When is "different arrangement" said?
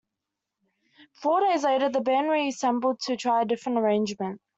3.45-4.41